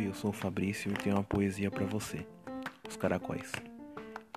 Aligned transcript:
eu 0.00 0.14
sou 0.14 0.30
o 0.30 0.32
Fabrício 0.32 0.90
e 0.90 0.94
tenho 0.94 1.16
uma 1.16 1.22
poesia 1.22 1.70
para 1.70 1.84
você. 1.84 2.26
Os 2.88 2.96
caracóis. 2.96 3.52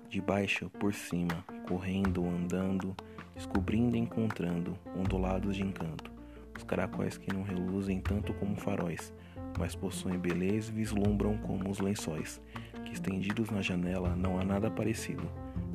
De 0.08 0.20
baixo 0.20 0.68
por 0.78 0.92
cima, 0.92 1.44
correndo, 1.66 2.26
andando, 2.26 2.94
descobrindo 3.34 3.96
e 3.96 4.00
encontrando, 4.00 4.78
ondulados 4.94 5.56
de 5.56 5.62
encanto. 5.62 6.10
Os 6.56 6.62
caracóis 6.62 7.16
que 7.16 7.32
não 7.32 7.42
reluzem 7.42 8.00
tanto 8.00 8.34
como 8.34 8.56
faróis, 8.56 9.12
mas 9.58 9.74
possuem 9.74 10.18
beleza 10.18 10.70
e 10.70 10.74
vislumbram 10.74 11.38
como 11.38 11.70
os 11.70 11.80
lençóis, 11.80 12.40
que 12.84 12.92
estendidos 12.92 13.50
na 13.50 13.62
janela 13.62 14.14
não 14.14 14.38
há 14.38 14.44
nada 14.44 14.70
parecido. 14.70 15.28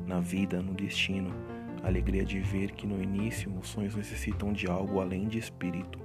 Na 0.06 0.20
vida, 0.20 0.62
no 0.62 0.74
destino, 0.74 1.34
a 1.82 1.88
alegria 1.88 2.24
de 2.24 2.38
ver 2.38 2.72
que 2.72 2.86
no 2.86 3.02
início 3.02 3.52
os 3.58 3.68
sonhos 3.68 3.96
necessitam 3.96 4.52
de 4.52 4.68
algo 4.68 5.00
além 5.00 5.26
de 5.26 5.38
espírito, 5.38 5.98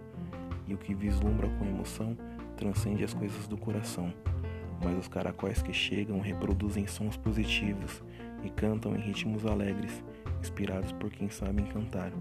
e 0.67 0.73
o 0.73 0.78
que 0.78 0.94
vislumbra 0.94 1.48
com 1.48 1.66
emoção 1.66 2.17
transcende 2.57 3.03
as 3.03 3.13
coisas 3.13 3.47
do 3.47 3.55
coração, 3.55 4.11
mas 4.84 4.97
os 4.97 5.07
caracóis 5.07 5.61
que 5.61 5.71
chegam 5.71 6.20
reproduzem 6.20 6.88
sons 6.88 7.16
positivos 7.16 8.03
e 8.43 8.49
cantam 8.49 8.95
em 8.95 8.99
ritmos 8.99 9.45
alegres, 9.45 10.03
inspirados 10.41 10.91
por 10.91 11.09
quem 11.09 11.30
sabe 11.30 11.61
cantar. 11.63 12.11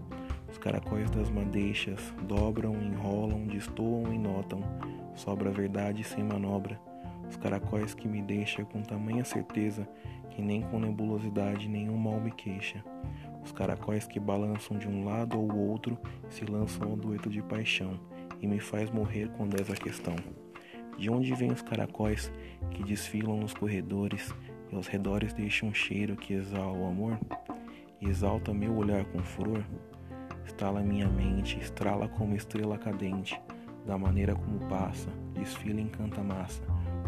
Os 0.49 0.59
caracóis 0.59 1.11
das 1.11 1.31
madeixas 1.31 2.01
dobram, 2.23 2.75
enrolam, 2.75 3.47
destoam 3.47 4.13
e 4.13 4.19
notam, 4.19 4.61
sobra 5.15 5.51
verdade 5.51 6.05
sem 6.05 6.23
manobra. 6.23 6.79
Os 7.29 7.37
caracóis 7.37 7.95
que 7.95 8.07
me 8.07 8.23
deixam 8.23 8.65
com 8.65 8.83
tamanha 8.83 9.25
certeza 9.25 9.89
que 10.31 10.43
nem 10.43 10.63
com 10.63 10.79
nebulosidade 10.79 11.69
nenhum 11.69 11.97
mal 11.97 12.21
me 12.21 12.31
queixa. 12.31 12.85
Os 13.43 13.53
caracóis 13.53 14.07
que 14.07 14.21
balançam 14.21 14.79
de 14.79 14.87
um 14.87 15.05
lado 15.05 15.39
ou 15.39 15.57
outro 15.57 15.99
se 16.29 16.45
lançam 16.45 16.91
ao 16.91 16.97
dueto 16.97 17.31
de 17.31 17.43
paixão 17.43 17.99
e 18.41 18.47
me 18.47 18.59
faz 18.59 18.91
morrer 18.91 19.29
quando 19.37 19.59
és 19.59 19.71
a 19.71 19.75
questão. 19.75 20.17
De 20.99 21.11
onde 21.11 21.35
vêm 21.35 21.53
os 21.53 21.63
caracóis 21.63 22.33
que 22.71 22.83
desfilam 22.83 23.37
nos 23.37 23.53
corredores 23.53 24.35
e 24.71 24.75
aos 24.75 24.87
redores 24.87 25.33
deixam 25.33 25.69
um 25.69 25.75
cheiro 25.75 26.17
que 26.17 26.35
exala 26.35 26.73
o 26.73 26.87
amor? 26.87 27.19
E 28.01 28.09
exalta 28.09 28.53
meu 28.53 28.75
olhar 28.75 29.05
com 29.07 29.19
furor? 29.19 29.63
Estala 30.45 30.81
minha 30.81 31.09
mente, 31.09 31.59
estrala 31.59 32.09
como 32.09 32.35
estrela 32.35 32.79
cadente, 32.79 33.39
da 33.85 33.99
maneira 33.99 34.35
como 34.35 34.59
passa, 34.69 35.11
desfila 35.35 35.81
em 35.81 35.91
massa, 36.25 36.63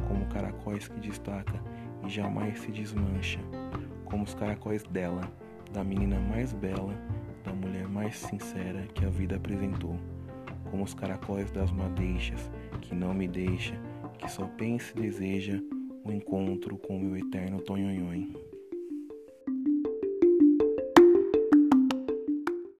como 0.07 0.27
caracóis 0.27 0.87
que 0.87 1.01
destaca 1.01 1.63
e 2.05 2.11
jamais 2.11 2.61
se 2.61 2.71
desmancha, 2.71 3.41
como 4.05 4.25
os 4.25 4.35
caracóis 4.35 4.83
dela, 4.85 5.23
da 5.73 5.83
menina 5.83 6.21
mais 6.21 6.53
bela, 6.53 6.95
da 7.45 7.53
mulher 7.53 7.89
mais 7.89 8.19
sincera 8.19 8.87
que 8.95 9.05
a 9.05 9.09
vida 9.09 9.37
apresentou 9.37 9.99
como 10.71 10.85
os 10.85 10.95
caracóis 10.95 11.51
das 11.51 11.71
madeixas, 11.73 12.51
que 12.81 12.95
não 12.95 13.13
me 13.15 13.27
deixa, 13.27 13.75
que 14.19 14.31
só 14.31 14.47
pensa 14.47 14.93
e 14.97 15.03
deseja 15.03 15.61
o 16.05 16.13
encontro 16.13 16.77
com 16.79 16.97
o 16.97 17.01
meu 17.01 17.17
eterno 17.17 17.61
tonhonhonho. 17.61 18.33